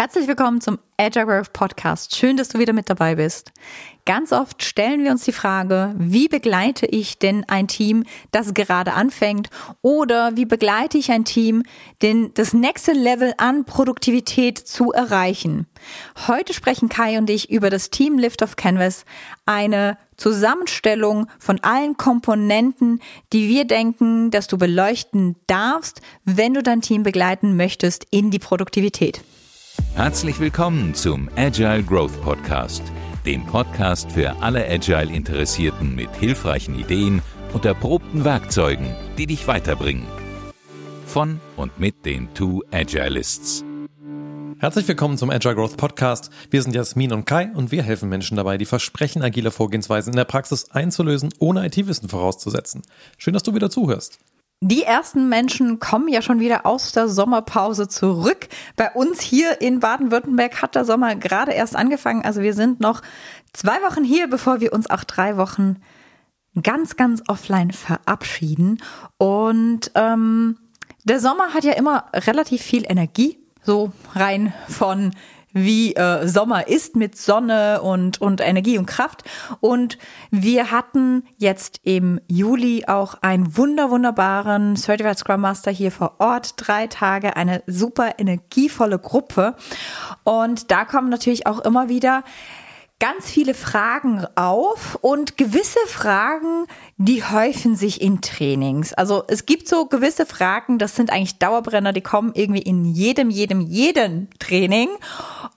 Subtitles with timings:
[0.00, 2.14] Herzlich willkommen zum Agile Growth Podcast.
[2.14, 3.50] Schön, dass du wieder mit dabei bist.
[4.06, 8.92] Ganz oft stellen wir uns die Frage, wie begleite ich denn ein Team, das gerade
[8.92, 9.50] anfängt?
[9.82, 11.64] Oder wie begleite ich ein Team,
[12.00, 15.66] denn das nächste Level an Produktivität zu erreichen?
[16.28, 19.04] Heute sprechen Kai und ich über das Team Lift of Canvas,
[19.46, 23.00] eine Zusammenstellung von allen Komponenten,
[23.32, 28.38] die wir denken, dass du beleuchten darfst, wenn du dein Team begleiten möchtest in die
[28.38, 29.24] Produktivität.
[29.94, 32.82] Herzlich willkommen zum Agile Growth Podcast,
[33.26, 37.20] dem Podcast für alle Agile-Interessierten mit hilfreichen Ideen
[37.52, 40.06] und erprobten Werkzeugen, die dich weiterbringen.
[41.06, 43.64] Von und mit den Two Agilists.
[44.60, 46.30] Herzlich willkommen zum Agile Growth Podcast.
[46.50, 50.16] Wir sind Jasmin und Kai und wir helfen Menschen dabei, die Versprechen agiler Vorgehensweisen in
[50.16, 52.82] der Praxis einzulösen, ohne IT-Wissen vorauszusetzen.
[53.18, 54.18] Schön, dass du wieder zuhörst.
[54.60, 58.48] Die ersten Menschen kommen ja schon wieder aus der Sommerpause zurück.
[58.74, 62.24] Bei uns hier in Baden-Württemberg hat der Sommer gerade erst angefangen.
[62.24, 63.02] Also wir sind noch
[63.52, 65.76] zwei Wochen hier, bevor wir uns auch drei Wochen
[66.60, 68.82] ganz, ganz offline verabschieden.
[69.16, 70.58] Und ähm,
[71.04, 75.12] der Sommer hat ja immer relativ viel Energie, so rein von
[75.52, 79.24] wie äh, Sommer ist mit Sonne und, und Energie und Kraft.
[79.60, 79.98] Und
[80.30, 86.54] wir hatten jetzt im Juli auch einen wunder, wunderbaren Certified Scrum Master hier vor Ort.
[86.56, 89.54] Drei Tage, eine super energievolle Gruppe.
[90.24, 92.24] Und da kommen natürlich auch immer wieder
[93.00, 98.92] ganz viele Fragen auf und gewisse Fragen, die häufen sich in Trainings.
[98.92, 103.30] Also es gibt so gewisse Fragen, das sind eigentlich Dauerbrenner, die kommen irgendwie in jedem,
[103.30, 104.88] jedem, jedem Training.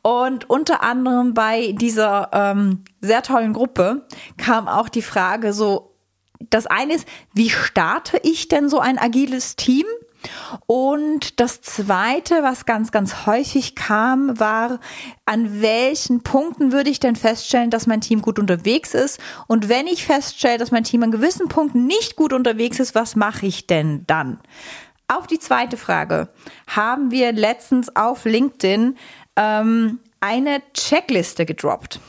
[0.04, 4.06] Und unter anderem bei dieser ähm, sehr tollen Gruppe
[4.38, 5.96] kam auch die Frage so,
[6.50, 9.86] das eine ist, wie starte ich denn so ein agiles Team?
[10.66, 14.80] Und das Zweite, was ganz, ganz häufig kam, war,
[15.26, 19.20] an welchen Punkten würde ich denn feststellen, dass mein Team gut unterwegs ist?
[19.48, 23.16] Und wenn ich feststelle, dass mein Team an gewissen Punkten nicht gut unterwegs ist, was
[23.16, 24.40] mache ich denn dann?
[25.08, 26.30] Auf die zweite Frage
[26.68, 28.98] haben wir letztens auf LinkedIn
[29.36, 32.00] ähm, eine Checkliste gedroppt.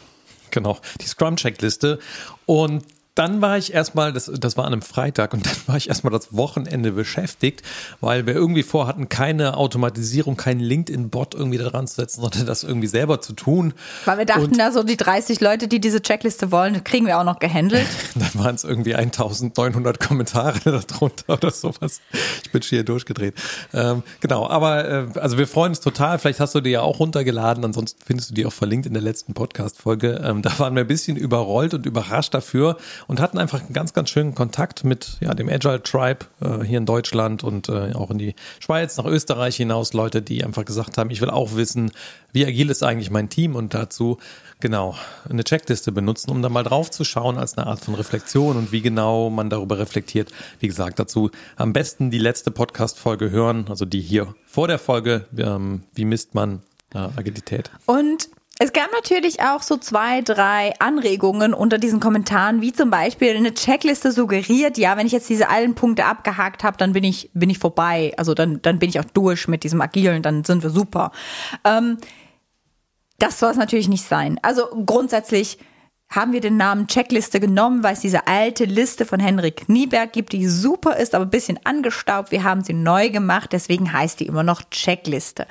[0.52, 1.98] Genau, die Scrum-Checkliste.
[2.46, 2.84] Und
[3.14, 6.12] dann war ich erstmal, das, das war an einem Freitag, und dann war ich erstmal
[6.12, 7.62] das Wochenende beschäftigt,
[8.00, 12.64] weil wir irgendwie vorhatten, keine Automatisierung, keinen LinkedIn-Bot irgendwie da dran zu setzen, sondern das
[12.64, 13.74] irgendwie selber zu tun.
[14.04, 17.24] Weil wir dachten, da so die 30 Leute, die diese Checkliste wollen, kriegen wir auch
[17.24, 17.86] noch gehandelt.
[18.14, 20.58] dann waren es irgendwie 1900 Kommentare
[20.88, 22.00] darunter oder sowas.
[22.44, 23.34] Ich bin schon hier durchgedreht.
[23.74, 26.18] Ähm, genau, aber äh, also wir freuen uns total.
[26.18, 29.02] Vielleicht hast du die ja auch runtergeladen, ansonsten findest du die auch verlinkt in der
[29.02, 30.22] letzten Podcast-Folge.
[30.24, 32.76] Ähm, da waren wir ein bisschen überrollt und überrascht dafür
[33.06, 36.78] und hatten einfach einen ganz, ganz schönen Kontakt mit ja, dem Agile Tribe äh, hier
[36.78, 40.98] in Deutschland und äh, auch in die Schweiz, nach Österreich hinaus, Leute, die einfach gesagt
[40.98, 41.92] haben, ich will auch wissen,
[42.32, 44.18] wie agil ist eigentlich mein Team und dazu
[44.60, 44.96] genau
[45.28, 48.72] eine Checkliste benutzen, um da mal drauf zu schauen als eine Art von Reflexion und
[48.72, 50.30] wie genau man darüber reflektiert.
[50.60, 55.26] Wie gesagt, dazu am besten die letzte Podcast-Folge hören, also die hier vor der Folge,
[55.36, 56.62] ähm, wie misst man
[56.94, 57.70] äh, Agilität.
[57.86, 63.34] Und es gab natürlich auch so zwei, drei Anregungen unter diesen Kommentaren, wie zum Beispiel
[63.34, 67.30] eine Checkliste suggeriert, ja, wenn ich jetzt diese allen Punkte abgehakt habe, dann bin ich,
[67.34, 68.12] bin ich vorbei.
[68.18, 71.12] Also dann, dann bin ich auch durch mit diesem Agilen, dann sind wir super.
[71.64, 71.98] Ähm,
[73.18, 74.38] das soll es natürlich nicht sein.
[74.42, 75.58] Also grundsätzlich
[76.12, 80.32] haben wir den Namen Checkliste genommen, weil es diese alte Liste von Henrik Nieberg gibt,
[80.32, 82.30] die super ist, aber ein bisschen angestaubt.
[82.30, 85.46] Wir haben sie neu gemacht, deswegen heißt die immer noch Checkliste.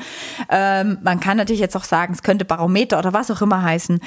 [0.49, 3.99] Ähm, man kann natürlich jetzt auch sagen, es könnte Barometer oder was auch immer heißen.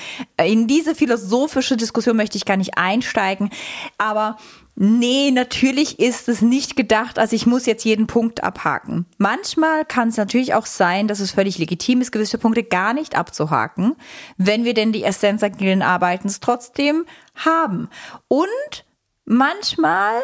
[0.44, 3.50] In diese philosophische Diskussion möchte ich gar nicht einsteigen,
[3.98, 4.36] aber
[4.76, 9.06] Nee, natürlich ist es nicht gedacht, also ich muss jetzt jeden Punkt abhaken.
[9.18, 13.14] Manchmal kann es natürlich auch sein, dass es völlig legitim ist, gewisse Punkte gar nicht
[13.14, 13.94] abzuhaken,
[14.36, 17.04] wenn wir denn die Essenz agilen Arbeitens trotzdem
[17.36, 17.88] haben.
[18.26, 18.84] Und
[19.24, 20.20] manchmal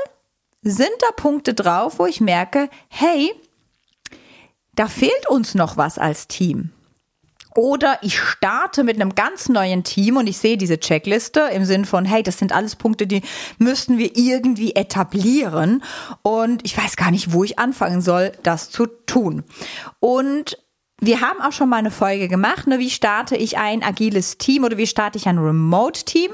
[0.63, 3.33] sind da Punkte drauf, wo ich merke, hey,
[4.75, 6.73] da fehlt uns noch was als Team.
[7.57, 11.85] Oder ich starte mit einem ganz neuen Team und ich sehe diese Checkliste im Sinn
[11.85, 13.23] von, hey, das sind alles Punkte, die
[13.59, 15.83] müssten wir irgendwie etablieren.
[16.23, 19.45] Und ich weiß gar nicht, wo ich anfangen soll, das zu tun.
[19.99, 20.59] Und
[21.01, 24.65] wir haben auch schon mal eine Folge gemacht, ne, wie starte ich ein agiles Team
[24.65, 26.31] oder wie starte ich ein Remote-Team.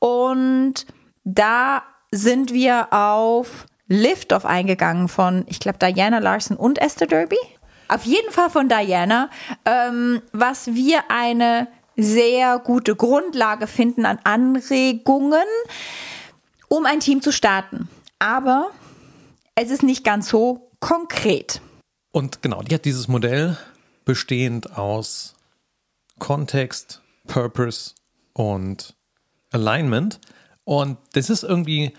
[0.00, 0.86] Und
[1.24, 7.38] da sind wir auf Liftoff eingegangen von, ich glaube, Diana Larson und Esther Derby.
[7.92, 9.28] Auf jeden Fall von Diana,
[9.66, 15.44] ähm, was wir eine sehr gute Grundlage finden an Anregungen,
[16.68, 17.90] um ein Team zu starten.
[18.18, 18.70] Aber
[19.56, 21.60] es ist nicht ganz so konkret.
[22.12, 23.58] Und genau, die hat dieses Modell
[24.06, 25.34] bestehend aus
[26.18, 27.92] Kontext, Purpose
[28.32, 28.94] und
[29.50, 30.18] Alignment.
[30.64, 31.92] Und das ist irgendwie,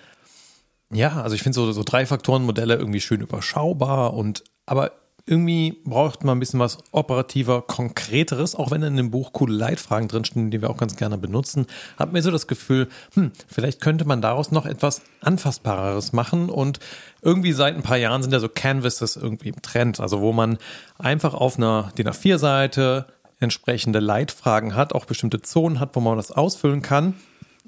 [0.91, 6.25] ja, also ich finde so, so drei Faktoren-Modelle irgendwie schön überschaubar und aber irgendwie braucht
[6.25, 10.61] man ein bisschen was operativer, konkreteres, auch wenn in dem Buch coole Leitfragen drinstehen, die
[10.61, 11.67] wir auch ganz gerne benutzen,
[11.97, 16.79] hat mir so das Gefühl, hm, vielleicht könnte man daraus noch etwas anfassbareres machen und
[17.21, 20.57] irgendwie seit ein paar Jahren sind ja so Canvases irgendwie im Trend, also wo man
[20.97, 23.05] einfach auf einer DIN A4-Seite
[23.39, 27.13] entsprechende Leitfragen hat, auch bestimmte Zonen hat, wo man das ausfüllen kann.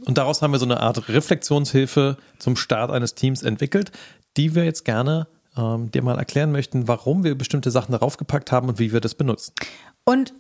[0.05, 3.93] Und daraus haben wir so eine Art Reflexionshilfe zum Start eines Teams entwickelt,
[4.35, 8.51] die wir jetzt gerne ähm, dir mal erklären möchten, warum wir bestimmte Sachen darauf gepackt
[8.51, 9.53] haben und wie wir das benutzen.
[10.03, 10.33] Und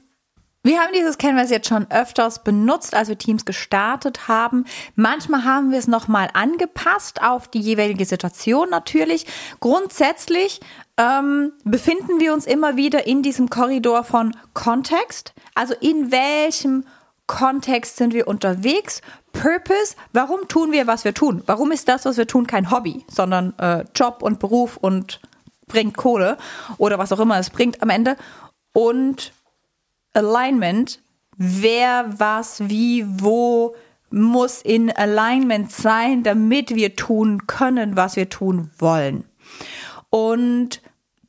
[0.65, 4.65] wir haben dieses Canvas jetzt schon öfters benutzt, als wir Teams gestartet haben.
[4.95, 9.27] Manchmal haben wir es nochmal angepasst auf die jeweilige Situation natürlich.
[9.59, 10.61] Grundsätzlich
[10.97, 15.35] ähm, befinden wir uns immer wieder in diesem Korridor von Kontext.
[15.53, 16.83] Also in welchem
[17.27, 19.01] Kontext sind wir unterwegs?
[19.31, 21.43] Purpose, warum tun wir, was wir tun?
[21.45, 25.19] Warum ist das, was wir tun, kein Hobby, sondern äh, Job und Beruf und
[25.67, 26.37] bringt Kohle
[26.77, 28.15] oder was auch immer es bringt am Ende?
[28.73, 29.33] Und
[30.13, 31.01] Alignment,
[31.37, 33.75] wer, was, wie, wo
[34.09, 39.25] muss in Alignment sein, damit wir tun können, was wir tun wollen.
[40.09, 40.81] Und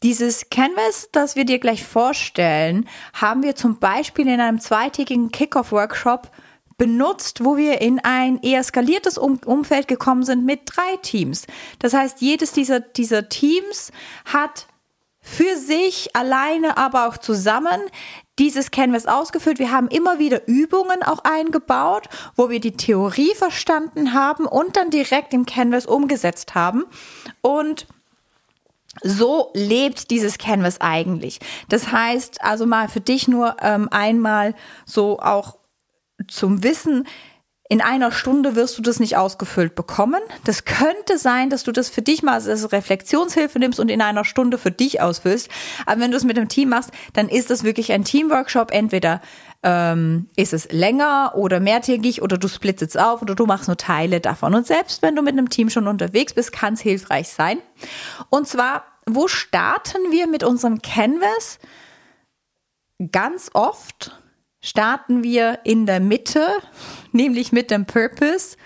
[0.06, 6.30] dieses Canvas, das wir dir gleich vorstellen, haben wir zum Beispiel in einem zweitägigen Kickoff-Workshop
[6.78, 11.48] benutzt, wo wir in ein eher skaliertes um Umfeld gekommen sind mit drei Teams.
[11.80, 13.90] Das heißt, jedes dieser, dieser Teams
[14.24, 14.68] hat
[15.20, 17.80] für sich alleine, aber auch zusammen
[18.38, 19.58] dieses Canvas ausgefüllt.
[19.58, 24.90] Wir haben immer wieder Übungen auch eingebaut, wo wir die Theorie verstanden haben und dann
[24.90, 26.84] direkt im Canvas umgesetzt haben.
[27.40, 27.88] Und
[29.02, 31.40] so lebt dieses Canvas eigentlich.
[31.68, 34.54] Das heißt also mal für dich nur ähm, einmal
[34.84, 35.58] so auch
[36.28, 37.06] zum Wissen,
[37.68, 40.20] in einer Stunde wirst du das nicht ausgefüllt bekommen.
[40.44, 44.24] Das könnte sein, dass du das für dich mal als Reflexionshilfe nimmst und in einer
[44.24, 45.48] Stunde für dich ausfüllst.
[45.84, 48.70] Aber wenn du es mit einem Team machst, dann ist das wirklich ein Teamworkshop.
[48.70, 49.20] Entweder
[49.62, 53.76] ähm, ist es länger oder mehrtägig oder du splitzt es auf oder du machst nur
[53.76, 54.54] Teile davon.
[54.54, 57.58] Und selbst wenn du mit einem Team schon unterwegs bist, kann es hilfreich sein.
[58.30, 61.58] Und zwar, wo starten wir mit unserem Canvas?
[63.12, 64.16] Ganz oft
[64.60, 66.46] starten wir in der Mitte,
[67.12, 68.56] nämlich mit dem Purpose.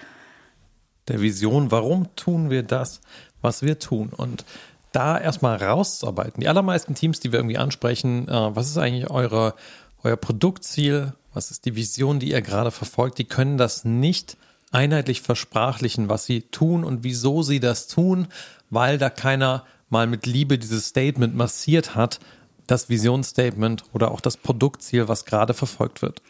[1.09, 3.01] Der Vision, warum tun wir das,
[3.41, 4.11] was wir tun?
[4.17, 4.45] Und
[4.93, 6.41] da erstmal rauszuarbeiten.
[6.41, 9.55] Die allermeisten Teams, die wir irgendwie ansprechen, äh, was ist eigentlich eure,
[10.03, 11.15] euer Produktziel?
[11.33, 13.19] Was ist die Vision, die ihr gerade verfolgt?
[13.19, 14.37] Die können das nicht
[14.73, 18.29] einheitlich versprachlichen, was sie tun und wieso sie das tun,
[18.71, 22.21] weil da keiner mal mit Liebe dieses Statement massiert hat,
[22.67, 26.23] das Visionsstatement oder auch das Produktziel, was gerade verfolgt wird.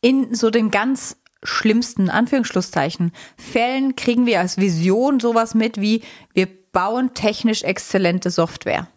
[0.00, 6.02] In so den ganz schlimmsten Anführungsschlusszeichen Fällen kriegen wir als Vision sowas mit wie
[6.32, 8.88] wir bauen technisch exzellente Software.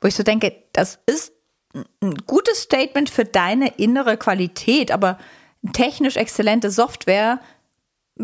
[0.00, 1.32] Wo ich so denke, das ist
[2.02, 5.18] ein gutes Statement für deine innere Qualität, aber
[5.72, 7.40] technisch exzellente Software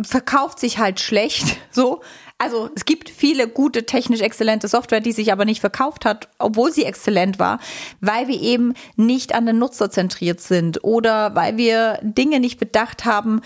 [0.02, 2.02] verkauft sich halt schlecht, so.
[2.42, 6.72] Also es gibt viele gute, technisch exzellente Software, die sich aber nicht verkauft hat, obwohl
[6.72, 7.60] sie exzellent war,
[8.00, 13.04] weil wir eben nicht an den Nutzer zentriert sind oder weil wir Dinge nicht bedacht
[13.04, 13.42] haben,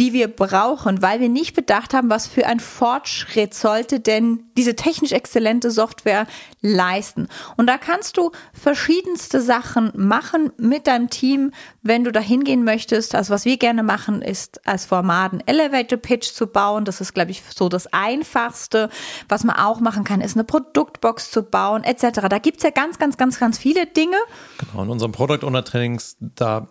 [0.00, 4.74] die wir brauchen, weil wir nicht bedacht haben, was für ein Fortschritt sollte denn diese
[4.74, 6.26] technisch exzellente Software
[6.60, 7.28] leisten.
[7.56, 11.52] Und da kannst du verschiedenste Sachen machen mit deinem Team,
[11.82, 13.14] wenn du da hingehen möchtest.
[13.14, 16.84] Also was wir gerne machen, ist als Format einen Elevator Pitch zu bauen.
[16.84, 18.90] Das ist, glaube ich, so das Einfache Einfachste.
[19.28, 22.28] Was man auch machen kann, ist eine Produktbox zu bauen, etc.
[22.28, 24.16] Da gibt es ja ganz, ganz, ganz, ganz viele Dinge.
[24.58, 26.68] Genau, in unserem Product Owner Trainings, da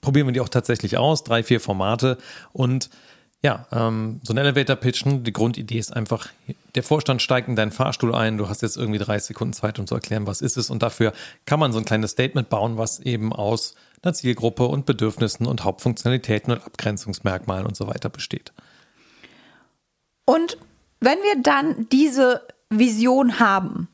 [0.00, 2.18] probieren wir die auch tatsächlich aus, drei, vier Formate
[2.52, 2.90] und
[3.42, 6.28] ja, ähm, so ein Elevator pitchen, die Grundidee ist einfach,
[6.74, 9.86] der Vorstand steigt in deinen Fahrstuhl ein, du hast jetzt irgendwie 30 Sekunden Zeit, um
[9.86, 11.14] zu erklären, was ist es und dafür
[11.46, 15.64] kann man so ein kleines Statement bauen, was eben aus einer Zielgruppe und Bedürfnissen und
[15.64, 18.52] Hauptfunktionalitäten und Abgrenzungsmerkmalen und so weiter besteht.
[20.30, 20.58] Und
[21.00, 23.88] wenn wir dann diese Vision haben,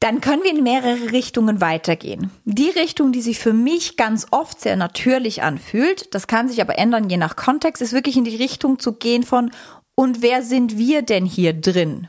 [0.00, 2.32] dann können wir in mehrere Richtungen weitergehen.
[2.44, 6.76] Die Richtung, die sich für mich ganz oft sehr natürlich anfühlt, das kann sich aber
[6.76, 9.52] ändern je nach Kontext, ist wirklich in die Richtung zu gehen von,
[9.94, 12.08] und wer sind wir denn hier drin?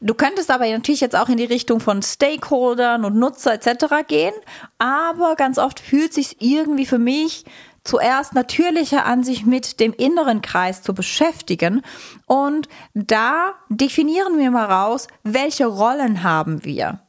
[0.00, 4.04] Du könntest aber natürlich jetzt auch in die Richtung von Stakeholdern und Nutzer etc.
[4.08, 4.34] gehen,
[4.78, 7.44] aber ganz oft fühlt sich irgendwie für mich
[7.86, 11.82] zuerst natürlicher an, sich mit dem inneren Kreis zu beschäftigen.
[12.26, 17.00] Und da definieren wir mal raus, welche Rollen haben wir.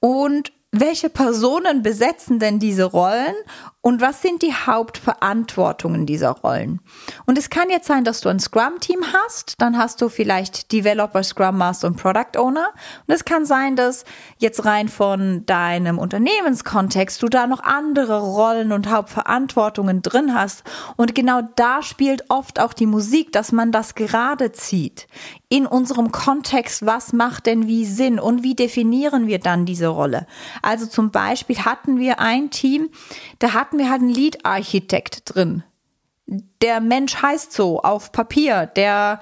[0.00, 3.34] Und welche Personen besetzen denn diese Rollen
[3.82, 6.80] und was sind die Hauptverantwortungen dieser Rollen?
[7.24, 11.22] Und es kann jetzt sein, dass du ein Scrum-Team hast, dann hast du vielleicht Developer,
[11.22, 12.68] Scrum Master und Product Owner.
[13.06, 14.04] Und es kann sein, dass
[14.36, 20.62] jetzt rein von deinem Unternehmenskontext du da noch andere Rollen und Hauptverantwortungen drin hast.
[20.96, 25.06] Und genau da spielt oft auch die Musik, dass man das gerade zieht.
[25.48, 30.26] In unserem Kontext, was macht denn wie Sinn und wie definieren wir dann diese Rolle?
[30.60, 32.90] Also zum Beispiel hatten wir ein Team,
[33.38, 35.62] da hatten wir halt einen Lead-Architekt drin.
[36.60, 39.20] Der Mensch heißt so auf Papier, der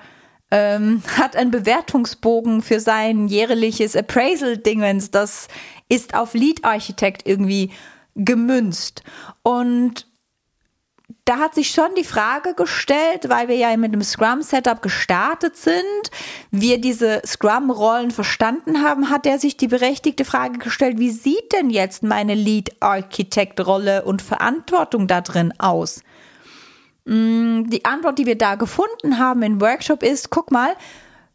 [0.50, 5.10] ähm, hat einen Bewertungsbogen für sein jährliches Appraisal-Dingens.
[5.10, 5.48] Das
[5.90, 7.72] ist auf Lead-Architekt irgendwie
[8.14, 9.02] gemünzt.
[9.42, 10.06] Und
[11.28, 15.82] da hat sich schon die Frage gestellt, weil wir ja mit dem Scrum-Setup gestartet sind,
[16.50, 21.68] wir diese Scrum-Rollen verstanden haben, hat er sich die berechtigte Frage gestellt, wie sieht denn
[21.68, 26.00] jetzt meine Lead-Architect-Rolle und Verantwortung da drin aus?
[27.04, 30.70] Mm, die Antwort, die wir da gefunden haben im Workshop ist, guck mal,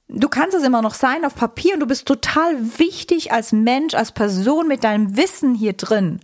[0.08, 3.94] du kannst es immer noch sein auf Papier und du bist total wichtig als Mensch,
[3.94, 6.20] als Person mit deinem Wissen hier drin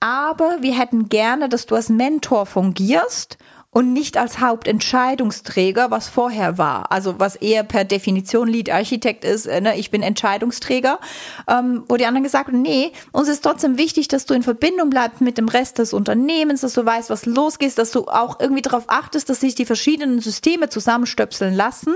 [0.00, 3.38] aber wir hätten gerne, dass du als Mentor fungierst
[3.70, 6.90] und nicht als Hauptentscheidungsträger, was vorher war.
[6.90, 9.76] Also was eher per Definition Lead Architekt ist, äh, ne?
[9.78, 10.98] ich bin Entscheidungsträger,
[11.46, 14.88] ähm, wo die anderen gesagt haben, nee, uns ist trotzdem wichtig, dass du in Verbindung
[14.88, 18.62] bleibst mit dem Rest des Unternehmens, dass du weißt, was losgeht, dass du auch irgendwie
[18.62, 21.94] darauf achtest, dass sich die verschiedenen Systeme zusammenstöpseln lassen,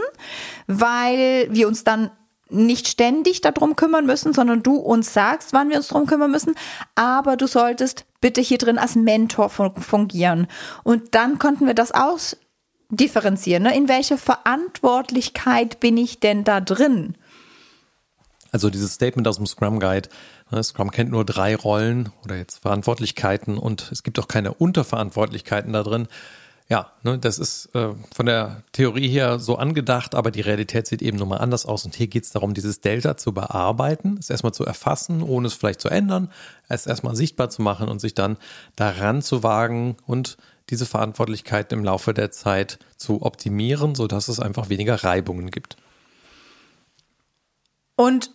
[0.66, 2.10] weil wir uns dann
[2.52, 6.54] nicht ständig darum kümmern müssen, sondern du uns sagst, wann wir uns darum kümmern müssen.
[6.94, 10.46] Aber du solltest bitte hier drin als Mentor fungieren.
[10.84, 13.64] Und dann konnten wir das ausdifferenzieren.
[13.64, 13.76] Ne?
[13.76, 17.16] In welcher Verantwortlichkeit bin ich denn da drin?
[18.52, 20.08] Also dieses Statement aus dem Scrum Guide.
[20.50, 20.62] Ne?
[20.62, 25.82] Scrum kennt nur drei Rollen oder jetzt Verantwortlichkeiten und es gibt auch keine Unterverantwortlichkeiten da
[25.82, 26.06] drin
[26.72, 31.02] ja, ne, das ist äh, von der Theorie her so angedacht, aber die Realität sieht
[31.02, 31.84] eben nochmal anders aus.
[31.84, 35.52] Und hier geht es darum, dieses Delta zu bearbeiten, es erstmal zu erfassen, ohne es
[35.52, 36.30] vielleicht zu ändern,
[36.68, 38.38] es erstmal sichtbar zu machen und sich dann
[38.74, 40.38] daran zu wagen und
[40.70, 45.76] diese Verantwortlichkeit im Laufe der Zeit zu optimieren, sodass es einfach weniger Reibungen gibt.
[47.96, 48.30] Und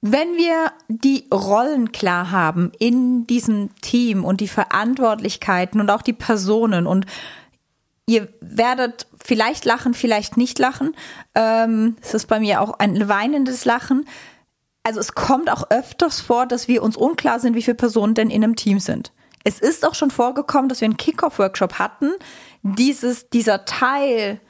[0.00, 6.12] wenn wir die Rollen klar haben in diesem Team und die Verantwortlichkeiten und auch die
[6.12, 7.06] Personen und
[8.06, 10.94] ihr werdet vielleicht lachen, vielleicht nicht lachen.
[11.34, 14.06] Ähm, es ist bei mir auch ein weinendes Lachen.
[14.84, 18.30] Also es kommt auch öfters vor, dass wir uns unklar sind, wie viele Personen denn
[18.30, 19.12] in einem Team sind.
[19.44, 22.12] Es ist auch schon vorgekommen, dass wir einen Kickoff-Workshop hatten.
[22.62, 24.40] Dieses, dieser Teil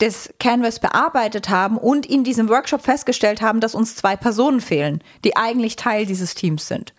[0.00, 5.02] des Canvas bearbeitet haben und in diesem Workshop festgestellt haben, dass uns zwei Personen fehlen,
[5.24, 6.94] die eigentlich Teil dieses Teams sind.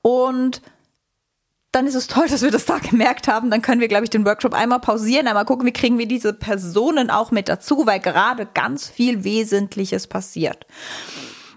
[0.00, 0.62] Und
[1.72, 3.50] dann ist es toll, dass wir das da gemerkt haben.
[3.50, 6.32] Dann können wir, glaube ich, den Workshop einmal pausieren, einmal gucken, wie kriegen wir diese
[6.32, 10.66] Personen auch mit dazu, weil gerade ganz viel Wesentliches passiert.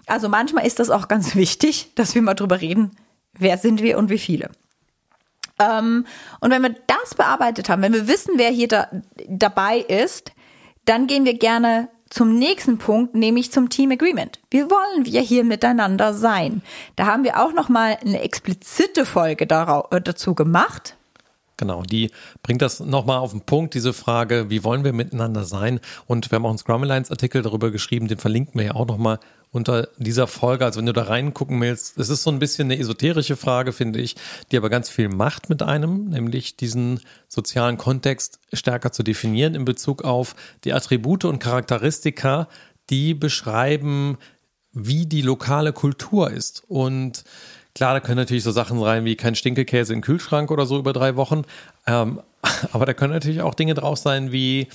[0.06, 2.90] Also manchmal ist das auch ganz wichtig, dass wir mal drüber reden,
[3.38, 4.50] wer sind wir und wie viele.
[5.58, 6.06] Ähm,
[6.40, 8.88] und wenn wir das bearbeitet haben, wenn wir wissen, wer hier da,
[9.28, 10.32] dabei ist,
[10.84, 14.38] dann gehen wir gerne zum nächsten Punkt, nämlich zum Team Agreement.
[14.50, 16.62] Wie wollen wir hier miteinander sein?
[16.94, 20.96] Da haben wir auch noch mal eine explizite Folge äh, dazu gemacht.
[21.56, 22.10] Genau, die
[22.42, 25.80] bringt das nochmal auf den Punkt, diese Frage, wie wollen wir miteinander sein?
[26.06, 28.86] Und wir haben auch einen Scrum Alliance Artikel darüber geschrieben, den verlinken wir ja auch
[28.86, 29.18] nochmal
[29.52, 30.64] unter dieser Folge.
[30.64, 34.00] Also wenn du da reingucken willst, es ist so ein bisschen eine esoterische Frage, finde
[34.00, 34.16] ich,
[34.50, 39.66] die aber ganz viel macht mit einem, nämlich diesen sozialen Kontext stärker zu definieren in
[39.66, 42.48] Bezug auf die Attribute und Charakteristika,
[42.88, 44.16] die beschreiben,
[44.72, 46.64] wie die lokale Kultur ist.
[46.66, 47.24] Und
[47.74, 50.94] klar, da können natürlich so Sachen rein wie kein Stinkekäse im Kühlschrank oder so über
[50.94, 51.42] drei Wochen.
[51.86, 52.22] Ähm,
[52.72, 54.68] aber da können natürlich auch Dinge drauf sein wie,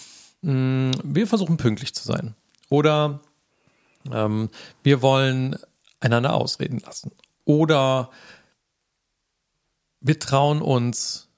[0.43, 2.35] mh, mm, wir versuchen pünktlich zu sein.
[2.69, 3.21] Oder
[4.13, 4.49] ähm,
[4.83, 5.55] wir wollen
[5.99, 7.11] einander ausreden lassen.
[7.45, 8.09] Oder
[9.99, 11.29] wir trauen uns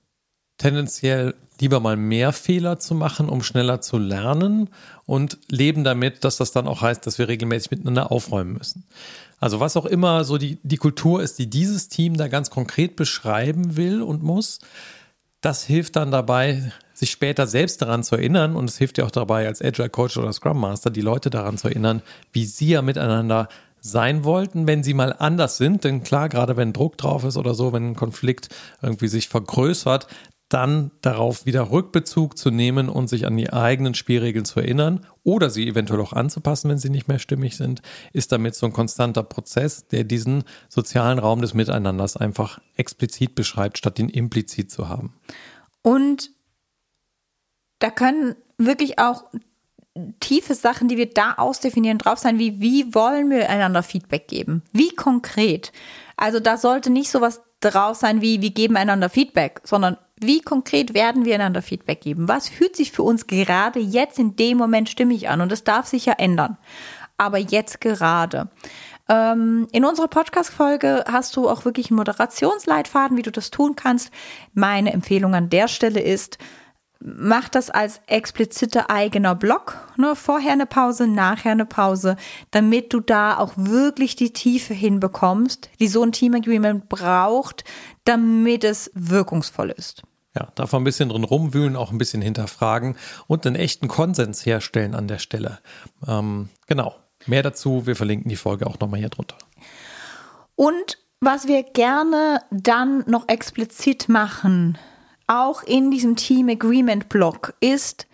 [0.57, 4.69] tendenziell lieber mal mehr Fehler zu machen, um schneller zu lernen
[5.05, 8.85] und leben damit, dass das dann auch heißt, dass wir regelmäßig miteinander aufräumen müssen.
[9.39, 12.95] Also was auch immer so die, die Kultur ist, die dieses Team da ganz konkret
[12.95, 14.59] beschreiben will und muss,
[15.41, 19.11] das hilft dann dabei, sich später selbst daran zu erinnern und es hilft ja auch
[19.11, 22.01] dabei als Agile Coach oder Scrum Master, die Leute daran zu erinnern,
[22.33, 23.47] wie sie ja miteinander
[23.79, 25.85] sein wollten, wenn sie mal anders sind.
[25.85, 28.49] Denn klar, gerade wenn Druck drauf ist oder so, wenn ein Konflikt
[28.81, 30.07] irgendwie sich vergrößert,
[30.49, 35.49] dann darauf wieder Rückbezug zu nehmen und sich an die eigenen Spielregeln zu erinnern oder
[35.51, 39.23] sie eventuell auch anzupassen, wenn sie nicht mehr stimmig sind, ist damit so ein konstanter
[39.23, 45.13] Prozess, der diesen sozialen Raum des Miteinanders einfach explizit beschreibt, statt ihn implizit zu haben.
[45.83, 46.31] Und
[47.79, 49.25] da können wirklich auch
[50.19, 54.63] tiefe Sachen, die wir da ausdefinieren, drauf sein, wie wie wollen wir einander Feedback geben?
[54.71, 55.71] Wie konkret?
[56.15, 60.93] Also da sollte nicht sowas drauf sein wie wir geben einander Feedback, sondern wie konkret
[60.93, 62.27] werden wir einander Feedback geben?
[62.27, 65.41] Was fühlt sich für uns gerade jetzt in dem Moment stimmig an?
[65.41, 66.57] Und es darf sich ja ändern.
[67.17, 68.49] Aber jetzt gerade.
[69.07, 74.11] Ähm, in unserer Podcast-Folge hast du auch wirklich einen Moderationsleitfaden, wie du das tun kannst.
[74.53, 76.37] Meine Empfehlung an der Stelle ist,
[76.99, 79.77] mach das als expliziter eigener Block.
[79.97, 80.15] Ne?
[80.15, 82.17] Vorher eine Pause, nachher eine Pause,
[82.51, 87.63] damit du da auch wirklich die Tiefe hinbekommst, die so ein Team Agreement braucht,
[88.03, 90.03] damit es wirkungsvoll ist.
[90.35, 92.95] Ja, darf ein bisschen drin rumwühlen, auch ein bisschen hinterfragen
[93.27, 95.59] und einen echten Konsens herstellen an der Stelle.
[96.07, 96.95] Ähm, genau.
[97.25, 99.37] Mehr dazu, wir verlinken die Folge auch nochmal hier drunter.
[100.55, 104.77] Und was wir gerne dann noch explizit machen,
[105.29, 108.07] auch in diesem Team Agreement Block, ist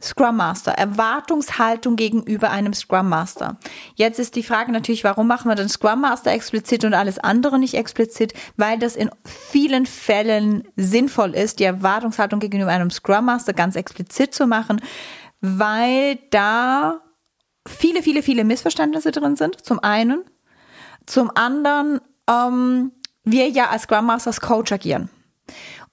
[0.00, 3.58] Scrum Master, Erwartungshaltung gegenüber einem Scrum Master.
[3.96, 7.58] Jetzt ist die Frage natürlich, warum machen wir den Scrum Master explizit und alles andere
[7.58, 8.32] nicht explizit?
[8.56, 14.34] Weil das in vielen Fällen sinnvoll ist, die Erwartungshaltung gegenüber einem Scrum Master ganz explizit
[14.34, 14.80] zu machen,
[15.40, 17.00] weil da
[17.66, 20.24] viele, viele, viele Missverständnisse drin sind, zum einen.
[21.06, 22.92] Zum anderen, ähm,
[23.24, 25.10] wir ja als Scrum Masters Coach agieren.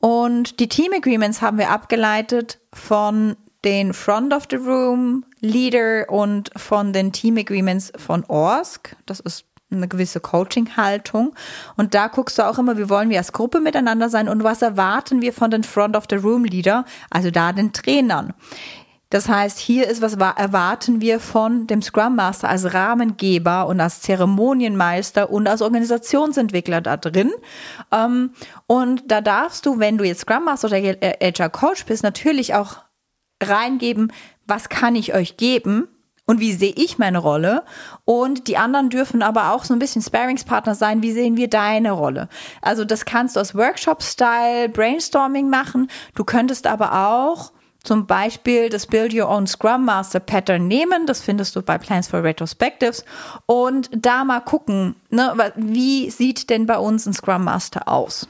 [0.06, 6.52] Und die Team Agreements haben wir abgeleitet von den Front of the Room Leader und
[6.56, 8.96] von den Team Agreements von ORSC.
[9.08, 11.34] Das ist eine gewisse Coaching-Haltung.
[11.76, 14.62] Und da guckst du auch immer, wie wollen wir als Gruppe miteinander sein und was
[14.62, 18.36] erwarten wir von den Front of the Room Leader, also da den Trainern.
[19.10, 24.02] Das heißt, hier ist, was erwarten wir von dem Scrum Master als Rahmengeber und als
[24.02, 27.32] Zeremonienmeister und als Organisationsentwickler da drin.
[27.92, 28.32] Ähm,
[28.68, 30.78] und da darfst du, wenn du jetzt Scrum Master oder
[31.22, 32.78] Agile Coach bist, natürlich auch
[33.42, 34.12] reingeben,
[34.48, 35.88] was kann ich euch geben
[36.26, 37.64] und wie sehe ich meine Rolle.
[38.04, 41.92] Und die anderen dürfen aber auch so ein bisschen Sparingspartner sein, wie sehen wir deine
[41.92, 42.28] Rolle.
[42.62, 45.90] Also das kannst du aus Workshop-Style, Brainstorming machen.
[46.16, 47.52] Du könntest aber auch
[47.86, 51.06] zum Beispiel das Build Your Own Scrum Master Pattern nehmen.
[51.06, 53.06] Das findest du bei Plans for Retrospectives.
[53.46, 58.28] Und da mal gucken, ne, wie sieht denn bei uns ein Scrum Master aus?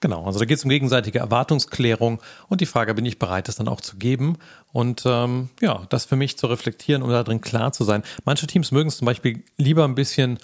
[0.00, 3.56] Genau, also da geht es um gegenseitige Erwartungsklärung und die Frage, bin ich bereit, das
[3.56, 4.36] dann auch zu geben
[4.72, 8.02] und ähm, ja, das für mich zu reflektieren und um darin klar zu sein.
[8.24, 10.38] Manche Teams mögen es zum Beispiel lieber ein bisschen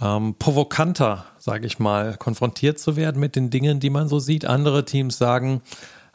[0.00, 4.46] ähm, provokanter, sage ich mal, konfrontiert zu werden mit den Dingen, die man so sieht.
[4.46, 5.60] Andere Teams sagen,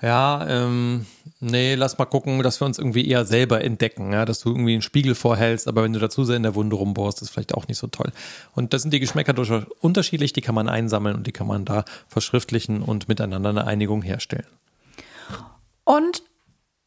[0.02, 1.06] ja, ähm,
[1.40, 4.74] nee, lass mal gucken, dass wir uns irgendwie eher selber entdecken, ja, dass du irgendwie
[4.74, 7.68] einen Spiegel vorhältst, aber wenn du dazu sehr in der Wunde rumbohrst, ist vielleicht auch
[7.68, 8.12] nicht so toll.
[8.56, 11.66] Und das sind die Geschmäcker durchaus unterschiedlich, die kann man einsammeln und die kann man
[11.66, 14.48] da verschriftlichen und miteinander eine Einigung herstellen.
[15.84, 16.24] Und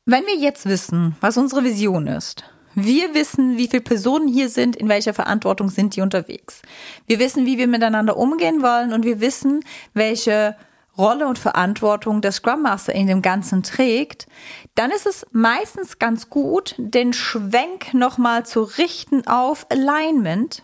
[0.04, 4.76] wenn wir jetzt wissen, was unsere Vision ist, wir wissen, wie viele Personen hier sind,
[4.76, 6.62] in welcher Verantwortung sind die unterwegs.
[7.06, 9.62] Wir wissen, wie wir miteinander umgehen wollen und wir wissen,
[9.92, 10.56] welche
[10.96, 14.26] Rolle und Verantwortung der Scrum Master in dem Ganzen trägt,
[14.74, 20.62] dann ist es meistens ganz gut, den Schwenk nochmal zu richten auf Alignment,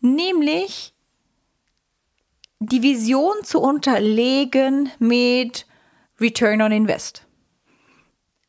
[0.00, 0.94] nämlich
[2.58, 5.66] die Vision zu unterlegen mit
[6.20, 7.26] Return on Invest.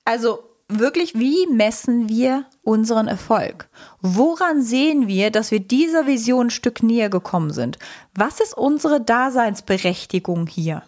[0.05, 3.69] Also wirklich, wie messen wir unseren Erfolg?
[4.01, 7.79] Woran sehen wir, dass wir dieser Vision ein Stück näher gekommen sind?
[8.15, 10.83] Was ist unsere Daseinsberechtigung hier?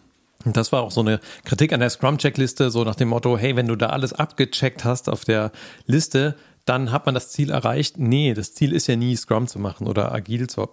[0.46, 3.68] Das war auch so eine Kritik an der Scrum-Checkliste, so nach dem Motto, hey, wenn
[3.68, 5.52] du da alles abgecheckt hast auf der
[5.86, 7.98] Liste, dann hat man das Ziel erreicht.
[7.98, 10.70] Nee, das Ziel ist ja nie Scrum zu machen oder agil zu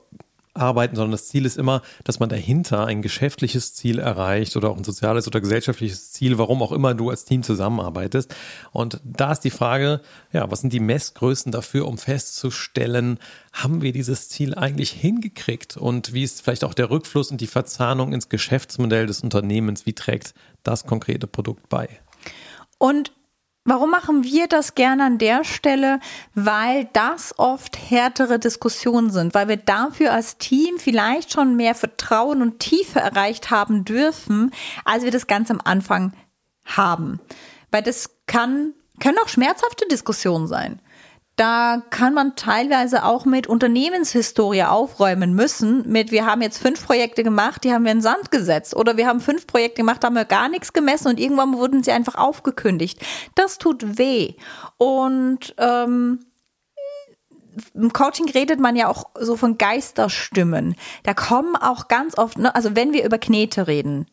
[0.56, 4.76] arbeiten, sondern das Ziel ist immer, dass man dahinter ein geschäftliches Ziel erreicht oder auch
[4.76, 8.34] ein soziales oder gesellschaftliches Ziel, warum auch immer du als Team zusammenarbeitest.
[8.72, 10.00] Und da ist die Frage,
[10.32, 13.18] ja, was sind die Messgrößen dafür, um festzustellen,
[13.52, 17.46] haben wir dieses Ziel eigentlich hingekriegt und wie ist vielleicht auch der Rückfluss und die
[17.46, 21.88] Verzahnung ins Geschäftsmodell des Unternehmens, wie trägt das konkrete Produkt bei?
[22.78, 23.12] Und
[23.66, 25.98] Warum machen wir das gerne an der Stelle?
[26.34, 32.42] Weil das oft härtere Diskussionen sind, weil wir dafür als Team vielleicht schon mehr Vertrauen
[32.42, 34.52] und Tiefe erreicht haben dürfen,
[34.84, 36.12] als wir das ganz am Anfang
[36.64, 37.18] haben.
[37.72, 40.80] Weil das kann, können auch schmerzhafte Diskussionen sein.
[41.36, 45.86] Da kann man teilweise auch mit Unternehmenshistorie aufräumen müssen.
[45.86, 48.74] Mit, wir haben jetzt fünf Projekte gemacht, die haben wir in Sand gesetzt.
[48.74, 51.92] Oder wir haben fünf Projekte gemacht, haben wir gar nichts gemessen und irgendwann wurden sie
[51.92, 53.04] einfach aufgekündigt.
[53.34, 54.32] Das tut weh.
[54.78, 56.20] Und ähm,
[57.74, 60.74] im Coaching redet man ja auch so von Geisterstimmen.
[61.02, 64.06] Da kommen auch ganz oft, ne, also wenn wir über Knete reden,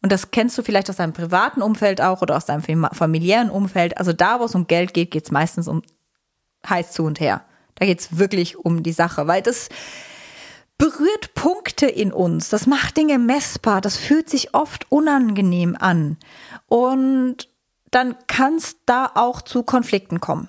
[0.00, 3.98] und das kennst du vielleicht aus deinem privaten Umfeld auch oder aus deinem familiären Umfeld,
[3.98, 5.82] also da, wo es um Geld geht, geht es meistens um
[6.68, 7.44] heiß zu und her.
[7.76, 9.68] Da geht's wirklich um die Sache, weil das
[10.78, 16.16] berührt Punkte in uns, das macht Dinge messbar, das fühlt sich oft unangenehm an.
[16.66, 17.48] Und
[17.90, 20.48] dann kann es da auch zu Konflikten kommen.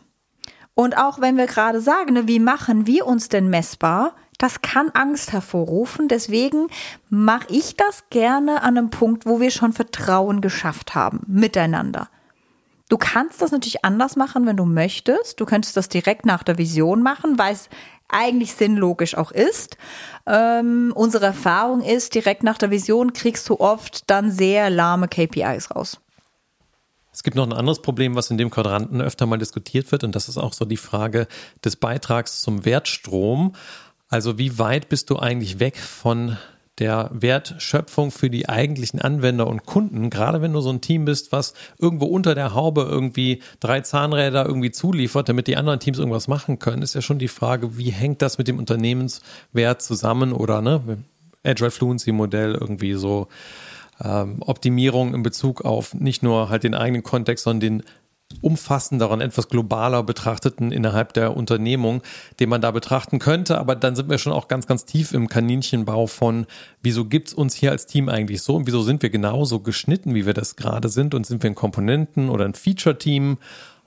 [0.76, 4.90] Und auch wenn wir gerade sagen, ne, wie machen wir uns denn messbar, das kann
[4.90, 6.08] Angst hervorrufen.
[6.08, 6.68] Deswegen
[7.10, 12.10] mache ich das gerne an einem Punkt, wo wir schon Vertrauen geschafft haben miteinander.
[12.94, 15.40] Du kannst das natürlich anders machen, wenn du möchtest.
[15.40, 17.68] Du könntest das direkt nach der Vision machen, weil es
[18.08, 19.78] eigentlich sinnlogisch auch ist.
[20.28, 25.72] Ähm, unsere Erfahrung ist, direkt nach der Vision kriegst du oft dann sehr lahme KPIs
[25.76, 26.02] raus.
[27.12, 30.14] Es gibt noch ein anderes Problem, was in dem Quadranten öfter mal diskutiert wird, und
[30.14, 31.26] das ist auch so die Frage
[31.66, 33.56] des Beitrags zum Wertstrom.
[34.08, 36.38] Also wie weit bist du eigentlich weg von
[36.80, 41.32] der Wertschöpfung für die eigentlichen Anwender und Kunden, gerade wenn du so ein Team bist,
[41.32, 46.28] was irgendwo unter der Haube irgendwie drei Zahnräder irgendwie zuliefert, damit die anderen Teams irgendwas
[46.28, 50.62] machen können, ist ja schon die Frage, wie hängt das mit dem Unternehmenswert zusammen oder
[50.62, 51.04] ne,
[51.44, 53.28] Agile Fluency Modell irgendwie so
[54.04, 57.84] ähm, Optimierung in Bezug auf nicht nur halt den eigenen Kontext, sondern den
[58.42, 62.02] umfassenderen, etwas globaler betrachteten innerhalb der Unternehmung,
[62.40, 63.58] den man da betrachten könnte.
[63.58, 66.46] Aber dann sind wir schon auch ganz, ganz tief im Kaninchenbau von,
[66.82, 70.26] wieso gibt's uns hier als Team eigentlich so und wieso sind wir genauso geschnitten, wie
[70.26, 73.38] wir das gerade sind und sind wir ein Komponenten oder ein Feature-Team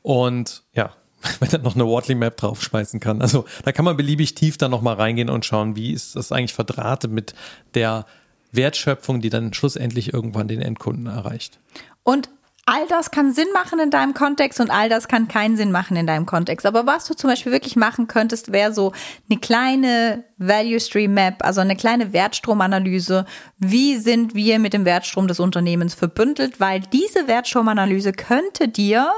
[0.02, 0.92] und ja,
[1.40, 3.20] wenn dann noch eine Wortley Map draufschmeißen kann.
[3.22, 6.54] Also da kann man beliebig tief dann nochmal reingehen und schauen, wie ist das eigentlich
[6.54, 7.34] verdrahtet mit
[7.74, 8.06] der
[8.52, 11.58] Wertschöpfung, die dann schlussendlich irgendwann den Endkunden erreicht.
[12.02, 12.30] Und
[12.66, 15.96] all das kann Sinn machen in deinem Kontext und all das kann keinen Sinn machen
[15.96, 16.66] in deinem Kontext.
[16.66, 18.92] Aber was du zum Beispiel wirklich machen könntest, wäre so
[19.30, 23.24] eine kleine Value Stream Map, also eine kleine Wertstromanalyse.
[23.58, 26.58] Wie sind wir mit dem Wertstrom des Unternehmens verbündelt?
[26.58, 29.12] Weil diese Wertstromanalyse könnte dir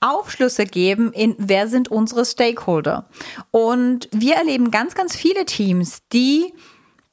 [0.00, 3.10] Aufschlüsse geben in, wer sind unsere Stakeholder?
[3.50, 6.54] Und wir erleben ganz, ganz viele Teams, die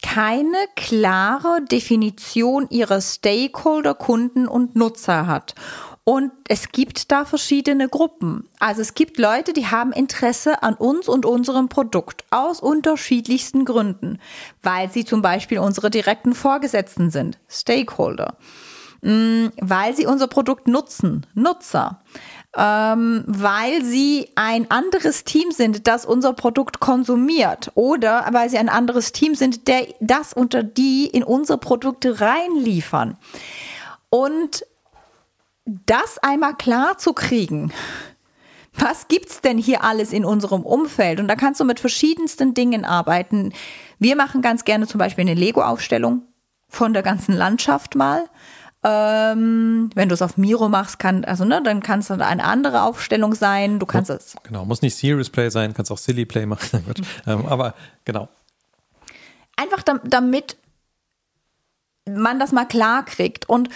[0.03, 5.55] keine klare Definition ihrer Stakeholder, Kunden und Nutzer hat.
[6.03, 8.49] Und es gibt da verschiedene Gruppen.
[8.59, 14.19] Also es gibt Leute, die haben Interesse an uns und unserem Produkt aus unterschiedlichsten Gründen,
[14.61, 18.35] weil sie zum Beispiel unsere direkten Vorgesetzten sind, Stakeholder,
[19.03, 21.99] weil sie unser Produkt nutzen, Nutzer,
[22.55, 28.69] ähm, weil sie ein anderes Team sind, das unser Produkt konsumiert oder weil sie ein
[28.69, 33.17] anderes Team sind, der das unter die in unsere Produkte reinliefern.
[34.09, 34.65] Und
[35.65, 37.73] das einmal klar zu kriegen,
[38.73, 41.19] was gibt's denn hier alles in unserem Umfeld?
[41.19, 43.53] Und da kannst du mit verschiedensten Dingen arbeiten.
[43.99, 46.23] Wir machen ganz gerne zum Beispiel eine Lego-Aufstellung
[46.69, 48.29] von der ganzen Landschaft mal.
[48.85, 52.83] Ähm, wenn du es auf Miro machst, kann, also ne, dann kann es eine andere
[52.83, 53.79] Aufstellung sein.
[53.79, 54.35] Du kannst es.
[54.43, 56.83] Genau, muss nicht Serious Play sein, kannst auch Silly Play machen.
[57.27, 58.27] ähm, aber genau.
[59.55, 60.57] Einfach damit
[62.05, 63.47] man das mal klar kriegt.
[63.47, 63.69] Und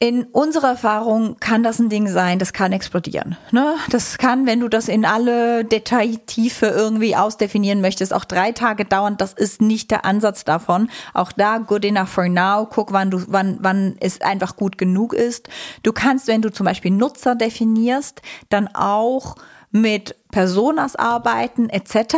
[0.00, 3.36] in unserer Erfahrung kann das ein Ding sein, das kann explodieren.
[3.52, 3.74] Ne?
[3.90, 9.16] Das kann, wenn du das in alle Detailtiefe irgendwie ausdefinieren möchtest, auch drei Tage dauern.
[9.16, 10.90] Das ist nicht der Ansatz davon.
[11.14, 12.66] Auch da good enough for now.
[12.66, 15.48] Guck, wann du, wann, wann es einfach gut genug ist.
[15.82, 19.36] Du kannst, wenn du zum Beispiel Nutzer definierst, dann auch
[19.70, 22.16] mit Personas arbeiten etc.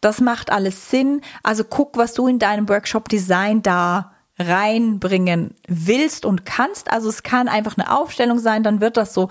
[0.00, 1.20] Das macht alles Sinn.
[1.42, 6.90] Also guck, was du in deinem Workshop Design da reinbringen willst und kannst.
[6.92, 9.28] Also es kann einfach eine Aufstellung sein, dann wird das so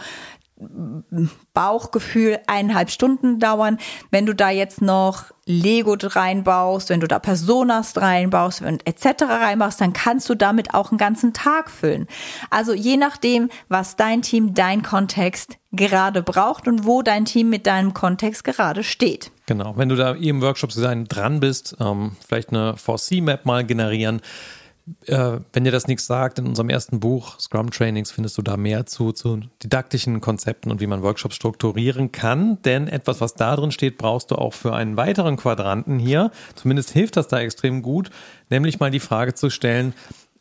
[1.54, 3.78] Bauchgefühl eineinhalb Stunden dauern.
[4.10, 9.24] Wenn du da jetzt noch Lego reinbaust, wenn du da Personas reinbaust und etc.
[9.24, 12.08] reinbaust, dann kannst du damit auch einen ganzen Tag füllen.
[12.50, 17.68] Also je nachdem, was dein Team, dein Kontext gerade braucht und wo dein Team mit
[17.68, 19.32] deinem Kontext gerade steht.
[19.46, 24.22] Genau, wenn du da im Workshop-Design dran bist, ähm, vielleicht eine 4C-Map mal generieren,
[25.06, 28.58] äh, wenn dir das nichts sagt, in unserem ersten Buch Scrum Trainings findest du da
[28.58, 32.62] mehr zu, zu didaktischen Konzepten und wie man Workshops strukturieren kann.
[32.64, 36.32] Denn etwas, was da drin steht, brauchst du auch für einen weiteren Quadranten hier.
[36.56, 38.10] Zumindest hilft das da extrem gut,
[38.50, 39.94] nämlich mal die Frage zu stellen,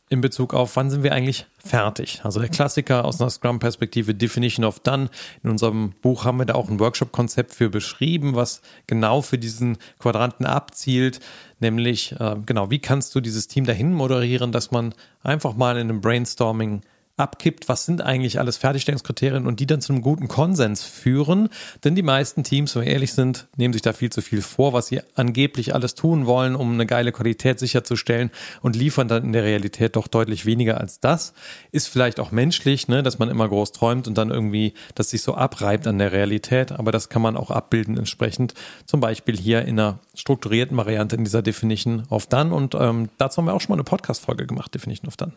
[0.09, 2.21] in Bezug auf, wann sind wir eigentlich fertig?
[2.23, 5.09] Also der Klassiker aus einer Scrum-Perspektive, Definition of Done.
[5.42, 9.79] In unserem Buch haben wir da auch ein Workshop-Konzept für beschrieben, was genau für diesen
[9.99, 11.19] Quadranten abzielt.
[11.59, 15.90] Nämlich, äh, genau, wie kannst du dieses Team dahin moderieren, dass man einfach mal in
[15.90, 16.83] einem Brainstorming
[17.16, 21.48] abkippt, was sind eigentlich alles Fertigstellungskriterien und die dann zu einem guten Konsens führen.
[21.83, 24.72] Denn die meisten Teams, wenn wir ehrlich sind, nehmen sich da viel zu viel vor,
[24.72, 29.33] was sie angeblich alles tun wollen, um eine geile Qualität sicherzustellen und liefern dann in
[29.33, 31.33] der Realität doch deutlich weniger als das.
[31.72, 35.22] Ist vielleicht auch menschlich, ne, dass man immer groß träumt und dann irgendwie, dass sich
[35.22, 38.52] so abreibt an der Realität, aber das kann man auch abbilden entsprechend.
[38.85, 43.38] Zum Beispiel hier in einer strukturierten Variante in dieser Definition of Done und ähm, dazu
[43.38, 45.33] haben wir auch schon mal eine Podcast-Folge gemacht, Definition of Done.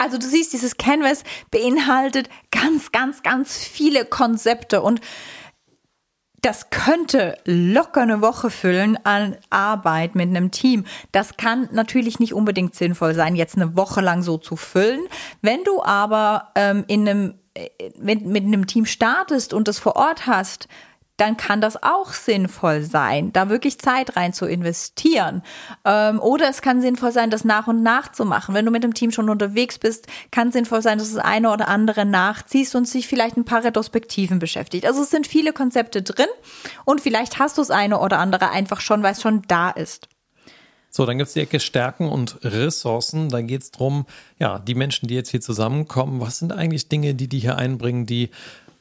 [0.00, 5.02] Also du siehst, dieses Canvas beinhaltet ganz, ganz, ganz viele Konzepte und
[6.40, 10.86] das könnte locker eine Woche füllen an Arbeit mit einem Team.
[11.12, 15.00] Das kann natürlich nicht unbedingt sinnvoll sein, jetzt eine Woche lang so zu füllen.
[15.42, 19.96] Wenn du aber ähm, in einem äh, mit, mit einem Team startest und das vor
[19.96, 20.66] Ort hast,
[21.20, 25.42] dann kann das auch sinnvoll sein, da wirklich Zeit rein zu investieren.
[25.84, 28.54] Ähm, oder es kann sinnvoll sein, das nach und nach zu machen.
[28.54, 31.50] Wenn du mit dem Team schon unterwegs bist, kann es sinnvoll sein, dass das eine
[31.52, 34.86] oder andere nachziehst und sich vielleicht ein paar Retrospektiven beschäftigt.
[34.86, 36.28] Also es sind viele Konzepte drin
[36.84, 40.08] und vielleicht hast du das eine oder andere einfach schon, weil es schon da ist.
[40.92, 43.28] So, dann gibt's die Ecke Stärken und Ressourcen.
[43.28, 44.06] Da geht's drum,
[44.38, 48.06] ja, die Menschen, die jetzt hier zusammenkommen, was sind eigentlich Dinge, die die hier einbringen,
[48.06, 48.30] die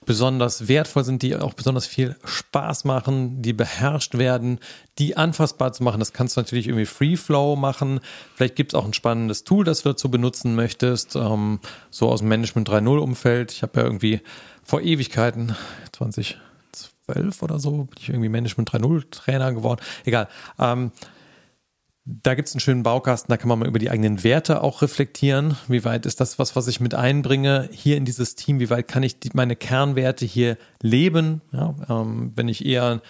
[0.10, 4.58] besonders wertvoll sind, die auch besonders viel Spaß machen, die beherrscht werden,
[4.98, 6.00] die anfassbar zu machen.
[6.00, 8.00] Das kannst du natürlich irgendwie Free Flow machen.
[8.34, 11.60] Vielleicht gibt es auch ein spannendes Tool, das du dazu benutzen möchtest, ähm,
[11.92, 13.52] so aus dem Management 3.0 Umfeld.
[13.52, 14.22] Ich habe ja irgendwie
[14.64, 15.56] vor Ewigkeiten,
[15.92, 19.80] 2012 oder so, bin ich irgendwie Management 3.0 Trainer geworden.
[20.06, 20.28] Egal.
[20.58, 20.92] Ähm,
[22.06, 24.82] da gibt es einen schönen Baukasten, da kann man mal über die eigenen Werte auch
[24.82, 25.58] reflektieren.
[25.68, 28.60] Wie weit ist das was, was ich mit einbringe hier in dieses Team?
[28.60, 31.42] Wie weit kann ich die, meine Kernwerte hier leben?
[31.52, 33.02] Ja, ähm, wenn ich eher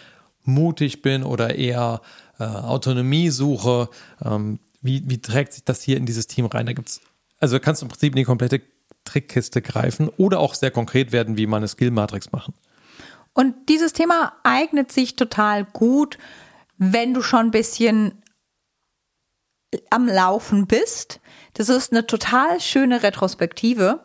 [0.43, 2.01] mutig bin oder eher
[2.39, 3.89] äh, Autonomie suche,
[4.23, 6.65] ähm, wie, wie trägt sich das hier in dieses Team rein?
[6.65, 7.01] Da gibt's,
[7.39, 8.61] also kannst du im Prinzip in die komplette
[9.05, 12.53] Trickkiste greifen oder auch sehr konkret werden, wie man eine Skill-Matrix machen.
[13.33, 16.17] Und dieses Thema eignet sich total gut,
[16.77, 18.13] wenn du schon ein bisschen
[19.89, 21.19] am Laufen bist.
[21.53, 24.01] Das ist eine total schöne Retrospektive.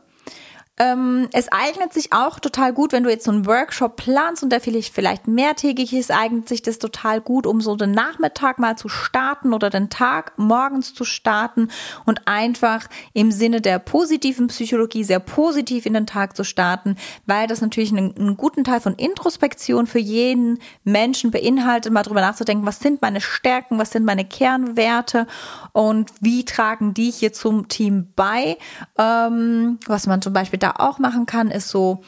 [0.77, 4.51] Ähm, es eignet sich auch total gut, wenn du jetzt so einen Workshop planst und
[4.51, 8.89] der vielleicht, mehrtägig ist, eignet sich das total gut, um so den Nachmittag mal zu
[8.89, 11.69] starten oder den Tag morgens zu starten
[12.07, 17.47] und einfach im Sinne der positiven Psychologie sehr positiv in den Tag zu starten, weil
[17.47, 22.67] das natürlich einen, einen guten Teil von Introspektion für jeden Menschen beinhaltet, mal drüber nachzudenken,
[22.67, 25.29] was sind meine Stärken, was sind meine Kernwerte
[25.71, 28.59] und wie tragen die hier zum Team bei,
[28.99, 32.03] ähm, was man zum Beispiel da auch machen kann, ist so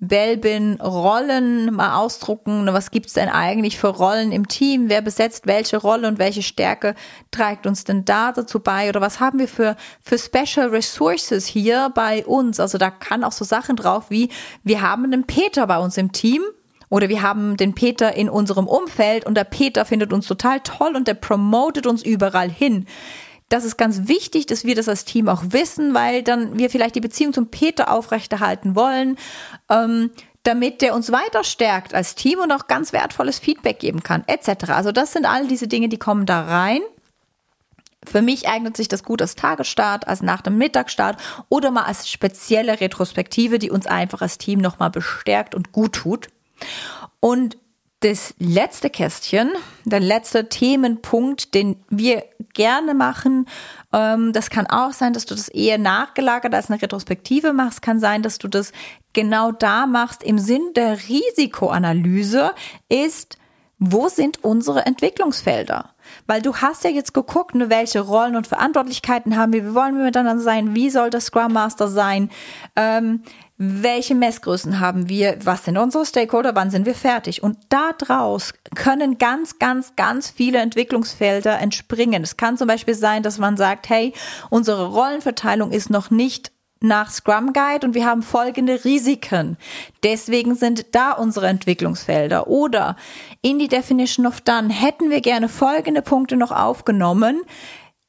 [0.00, 2.66] Belbin-Rollen mal ausdrucken.
[2.72, 4.88] Was gibt's denn eigentlich für Rollen im Team?
[4.88, 6.94] Wer besetzt welche Rolle und welche Stärke
[7.30, 8.88] trägt uns denn da dazu bei?
[8.88, 12.60] Oder was haben wir für, für Special Resources hier bei uns?
[12.60, 14.30] Also da kann auch so Sachen drauf wie,
[14.64, 16.42] wir haben einen Peter bei uns im Team.
[16.88, 20.96] Oder wir haben den Peter in unserem Umfeld und der Peter findet uns total toll
[20.96, 22.86] und der promotet uns überall hin
[23.50, 26.94] das ist ganz wichtig, dass wir das als Team auch wissen, weil dann wir vielleicht
[26.94, 29.18] die Beziehung zum Peter aufrechterhalten wollen,
[29.68, 30.10] ähm,
[30.44, 34.70] damit der uns weiter stärkt als Team und auch ganz wertvolles Feedback geben kann, etc.
[34.70, 36.80] Also das sind all diese Dinge, die kommen da rein.
[38.06, 42.08] Für mich eignet sich das gut als Tagesstart, als nach dem Mittagsstart oder mal als
[42.08, 46.28] spezielle Retrospektive, die uns einfach als Team nochmal bestärkt und gut tut.
[47.18, 47.58] Und
[48.00, 49.50] das letzte Kästchen,
[49.84, 53.46] der letzte Themenpunkt, den wir gerne machen,
[53.92, 58.00] ähm, das kann auch sein, dass du das eher nachgelagert als eine Retrospektive machst, kann
[58.00, 58.72] sein, dass du das
[59.12, 60.22] genau da machst.
[60.22, 62.54] Im Sinn der Risikoanalyse,
[62.88, 63.36] ist,
[63.78, 65.90] wo sind unsere Entwicklungsfelder?
[66.26, 69.96] Weil du hast ja jetzt geguckt, ne, welche Rollen und Verantwortlichkeiten haben wir, wie wollen
[69.96, 72.30] wir miteinander sein, wie soll der Scrum Master sein,
[72.76, 73.22] ähm,
[73.62, 77.42] welche Messgrößen haben wir, was sind unsere Stakeholder, wann sind wir fertig.
[77.42, 82.22] Und daraus können ganz, ganz, ganz viele Entwicklungsfelder entspringen.
[82.22, 84.14] Es kann zum Beispiel sein, dass man sagt, hey,
[84.48, 89.58] unsere Rollenverteilung ist noch nicht nach Scrum Guide und wir haben folgende Risiken.
[90.02, 92.46] Deswegen sind da unsere Entwicklungsfelder.
[92.46, 92.96] Oder
[93.42, 97.42] in die Definition of Done hätten wir gerne folgende Punkte noch aufgenommen.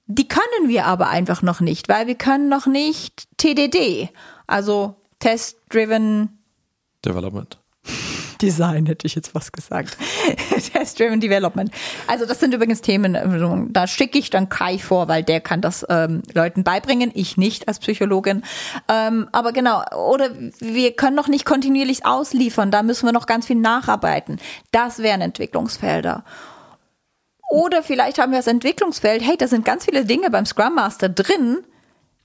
[0.05, 4.11] Die können wir aber einfach noch nicht, weil wir können noch nicht TDD,
[4.47, 6.39] also Test-Driven
[7.05, 7.57] Development.
[8.41, 9.95] Design hätte ich jetzt was gesagt.
[10.73, 11.71] Test-Driven Development.
[12.07, 15.85] Also das sind übrigens Themen, da schicke ich dann Kai vor, weil der kann das
[15.89, 18.43] ähm, Leuten beibringen, ich nicht als Psychologin.
[18.87, 23.45] Ähm, aber genau, oder wir können noch nicht kontinuierlich ausliefern, da müssen wir noch ganz
[23.45, 24.39] viel nacharbeiten.
[24.71, 26.23] Das wären Entwicklungsfelder.
[27.51, 31.09] Oder vielleicht haben wir das Entwicklungsfeld, hey, da sind ganz viele Dinge beim Scrum Master
[31.09, 31.59] drin,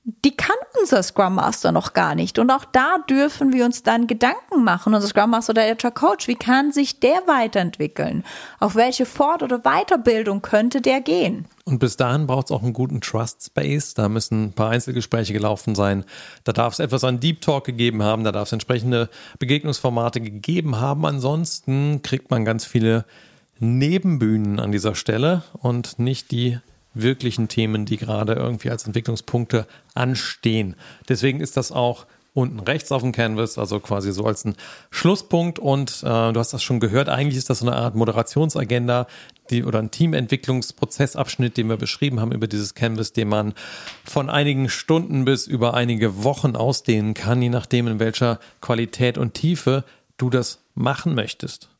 [0.07, 2.39] die kann unser Scrum Master noch gar nicht.
[2.39, 4.95] Und auch da dürfen wir uns dann Gedanken machen.
[4.95, 8.23] Unser Scrum Master oder Agile Coach, wie kann sich der weiterentwickeln?
[8.61, 11.47] Auf welche Fort- oder Weiterbildung könnte der gehen?
[11.65, 13.95] Und bis dahin braucht es auch einen guten Trust Space.
[13.95, 16.05] Da müssen ein paar Einzelgespräche gelaufen sein.
[16.45, 18.23] Da darf es etwas an Deep Talk gegeben haben.
[18.23, 21.05] Da darf es entsprechende Begegnungsformate gegeben haben.
[21.05, 23.07] Ansonsten kriegt man ganz viele
[23.59, 26.59] Nebenbühnen an dieser Stelle und nicht die
[27.03, 30.77] wirklichen Themen, die gerade irgendwie als Entwicklungspunkte anstehen.
[31.09, 32.07] Deswegen ist das auch
[32.37, 34.57] unten rechts auf dem Canvas, also quasi so als ein
[34.91, 35.59] Schlusspunkt.
[35.59, 39.07] Und äh, du hast das schon gehört, eigentlich ist das so eine Art Moderationsagenda
[39.49, 43.55] die, oder ein Teamentwicklungsprozessabschnitt, den wir beschrieben haben über dieses Canvas, den man
[44.05, 49.33] von einigen Stunden bis über einige Wochen ausdehnen kann, je nachdem, in welcher Qualität und
[49.33, 49.85] Tiefe
[50.19, 51.71] du das machen möchtest.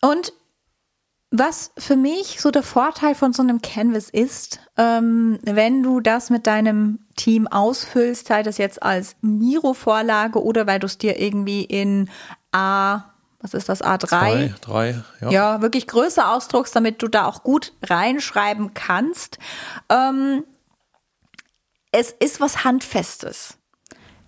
[0.00, 0.32] Und
[1.30, 6.28] was für mich so der Vorteil von so einem Canvas ist, ähm, wenn du das
[6.28, 11.64] mit deinem Team ausfüllst, sei das jetzt als Miro-Vorlage oder weil du es dir irgendwie
[11.64, 12.10] in
[12.50, 13.04] A,
[13.40, 14.08] was ist das, A3?
[14.08, 15.30] Zwei, drei, ja.
[15.30, 19.38] ja, wirklich größer ausdruckst, damit du da auch gut reinschreiben kannst.
[19.88, 20.44] Ähm,
[21.92, 23.56] es ist was Handfestes.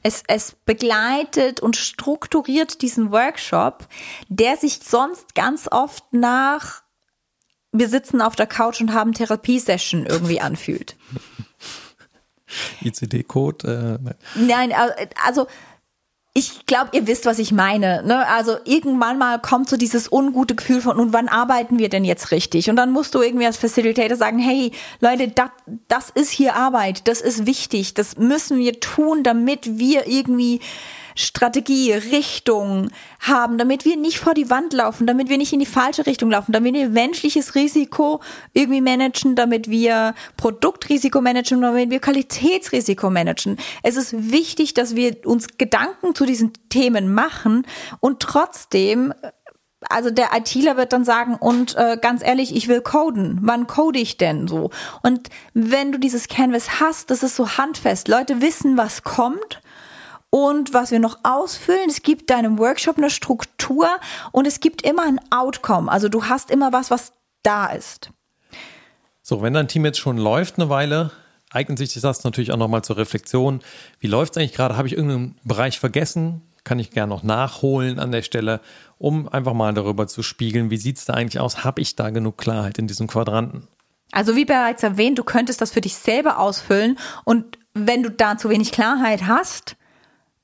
[0.04, 3.86] Es, es begleitet und strukturiert diesen Workshop,
[4.28, 6.81] der sich sonst ganz oft nach
[7.72, 10.96] wir sitzen auf der Couch und haben Therapiesession irgendwie anfühlt.
[12.82, 13.98] ICD-Code?
[14.06, 14.72] Äh, nein,
[15.24, 15.46] also
[16.34, 18.02] ich glaube, ihr wisst, was ich meine.
[18.06, 18.26] Ne?
[18.26, 22.30] Also irgendwann mal kommt so dieses ungute Gefühl von, und wann arbeiten wir denn jetzt
[22.30, 22.70] richtig?
[22.70, 25.50] Und dann musst du irgendwie als Facilitator sagen, hey Leute, dat,
[25.88, 30.60] das ist hier Arbeit, das ist wichtig, das müssen wir tun, damit wir irgendwie
[31.14, 35.66] Strategie, Richtung haben, damit wir nicht vor die Wand laufen, damit wir nicht in die
[35.66, 38.20] falsche Richtung laufen, damit wir menschliches Risiko
[38.52, 43.58] irgendwie managen, damit wir Produktrisiko managen, damit wir Qualitätsrisiko managen.
[43.82, 47.66] Es ist wichtig, dass wir uns Gedanken zu diesen Themen machen
[48.00, 49.12] und trotzdem
[49.88, 53.38] also der ITler wird dann sagen, und äh, ganz ehrlich, ich will coden.
[53.42, 54.70] Wann code ich denn so?
[55.02, 58.08] Und wenn du dieses Canvas hast, das ist so handfest.
[58.08, 59.61] Leute wissen, was kommt
[60.34, 63.86] und was wir noch ausfüllen, es gibt deinem Workshop eine Struktur
[64.32, 65.92] und es gibt immer ein Outcome.
[65.92, 68.10] Also du hast immer was, was da ist.
[69.20, 71.10] So, wenn dein Team jetzt schon läuft eine Weile,
[71.50, 73.60] eignet sich das natürlich auch nochmal zur Reflexion.
[74.00, 74.78] Wie läuft es eigentlich gerade?
[74.78, 76.40] Habe ich irgendeinen Bereich vergessen?
[76.64, 78.62] Kann ich gerne noch nachholen an der Stelle,
[78.96, 81.62] um einfach mal darüber zu spiegeln, wie sieht es da eigentlich aus?
[81.62, 83.68] Habe ich da genug Klarheit in diesem Quadranten?
[84.12, 88.38] Also wie bereits erwähnt, du könntest das für dich selber ausfüllen und wenn du da
[88.38, 89.76] zu wenig Klarheit hast,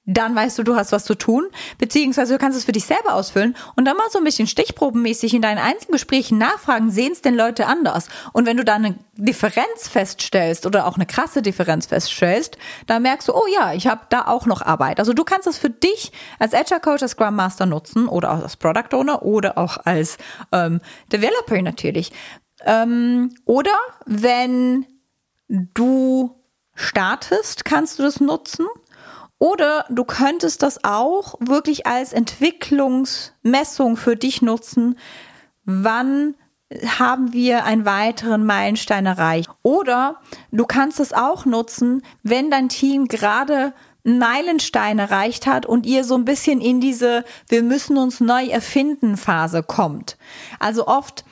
[0.08, 3.12] dann weißt du, du hast was zu tun, beziehungsweise du kannst es für dich selber
[3.12, 7.34] ausfüllen und dann mal so ein bisschen stichprobenmäßig in deinen Einzelgesprächen nachfragen, sehen es denn
[7.34, 8.08] Leute anders?
[8.32, 13.28] Und wenn du da eine Differenz feststellst oder auch eine krasse Differenz feststellst, dann merkst
[13.28, 14.98] du, oh ja, ich habe da auch noch Arbeit.
[14.98, 18.42] Also du kannst das für dich als Agile Coach, als Scrum Master nutzen oder auch
[18.42, 20.16] als Product Owner oder auch als
[20.52, 20.80] ähm,
[21.12, 22.12] Developer natürlich.
[22.64, 24.86] Ähm, oder wenn
[25.48, 26.34] du
[26.74, 28.66] startest, kannst du das nutzen
[29.38, 34.98] oder du könntest das auch wirklich als Entwicklungsmessung für dich nutzen.
[35.64, 36.34] Wann
[36.98, 39.48] haben wir einen weiteren Meilenstein erreicht?
[39.62, 40.20] Oder
[40.50, 43.72] du kannst es auch nutzen, wenn dein Team gerade
[44.04, 48.46] einen Meilenstein erreicht hat und ihr so ein bisschen in diese Wir müssen uns neu
[48.46, 50.18] erfinden Phase kommt.
[50.58, 51.24] Also oft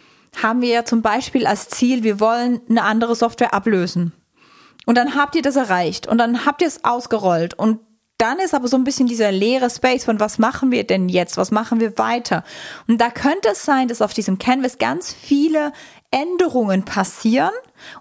[0.43, 4.13] haben wir ja zum Beispiel als Ziel, wir wollen eine andere Software ablösen.
[4.85, 7.81] Und dann habt ihr das erreicht und dann habt ihr es ausgerollt und
[8.19, 11.37] dann ist aber so ein bisschen dieser leere Space von was machen wir denn jetzt?
[11.37, 12.45] Was machen wir weiter?
[12.89, 15.73] Und da könnte es sein, dass auf diesem Canvas ganz viele
[16.11, 17.51] Änderungen passieren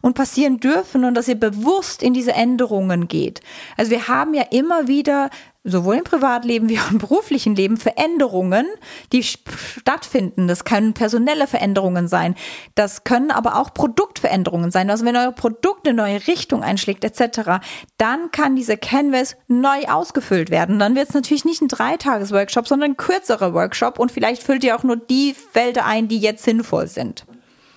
[0.01, 3.41] und passieren dürfen und dass ihr bewusst in diese Änderungen geht.
[3.77, 5.29] Also wir haben ja immer wieder
[5.65, 8.67] sowohl im Privatleben wie auch im beruflichen Leben Veränderungen,
[9.11, 10.47] die stattfinden.
[10.47, 12.35] Das können personelle Veränderungen sein.
[12.75, 14.89] Das können aber auch Produktveränderungen sein.
[14.89, 17.65] Also wenn euer Produkt eine neue Richtung einschlägt etc.,
[17.97, 20.79] dann kann diese Canvas neu ausgefüllt werden.
[20.79, 24.75] Dann wird es natürlich nicht ein Dreitages-Workshop, sondern ein kürzerer Workshop und vielleicht füllt ihr
[24.75, 27.25] auch nur die Felder ein, die jetzt sinnvoll sind.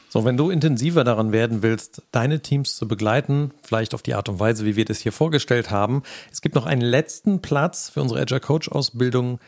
[0.09, 4.29] So, wenn du intensiver daran werden willst, deine Teams zu begleiten, vielleicht auf die Art
[4.29, 6.03] und Weise, wie wir das hier vorgestellt haben,
[6.33, 9.39] es gibt noch einen letzten Platz für unsere Agile Coach Ausbildung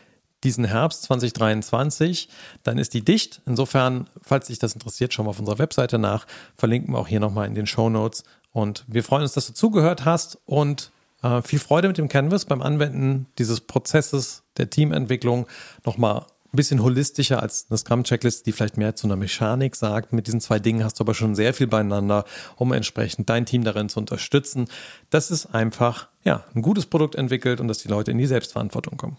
[0.43, 2.29] diesen Herbst 2023,
[2.63, 3.41] dann ist die dicht.
[3.45, 6.25] Insofern, falls dich das interessiert, schau mal auf unserer Webseite nach.
[6.55, 8.23] Verlinken wir auch hier nochmal in den Show Notes.
[8.51, 10.91] Und wir freuen uns, dass du zugehört hast und
[11.21, 15.47] äh, viel Freude mit dem Canvas beim Anwenden dieses Prozesses der Teamentwicklung
[15.85, 20.11] nochmal ein bisschen holistischer als eine Scrum-Checklist, die vielleicht mehr zu einer Mechanik sagt.
[20.11, 22.25] Mit diesen zwei Dingen hast du aber schon sehr viel beieinander,
[22.57, 24.67] um entsprechend dein Team darin zu unterstützen,
[25.09, 28.97] dass es einfach ja, ein gutes Produkt entwickelt und dass die Leute in die Selbstverantwortung
[28.97, 29.17] kommen.